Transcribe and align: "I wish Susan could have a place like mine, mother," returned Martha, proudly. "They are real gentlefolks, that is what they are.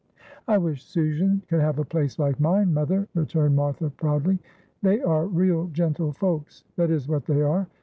"I 0.47 0.57
wish 0.57 0.83
Susan 0.83 1.43
could 1.47 1.59
have 1.59 1.77
a 1.77 1.85
place 1.85 2.17
like 2.17 2.39
mine, 2.39 2.73
mother," 2.73 3.07
returned 3.13 3.55
Martha, 3.55 3.91
proudly. 3.91 4.39
"They 4.81 4.99
are 4.99 5.27
real 5.27 5.67
gentlefolks, 5.67 6.63
that 6.75 6.89
is 6.89 7.07
what 7.07 7.27
they 7.27 7.43
are. 7.43 7.67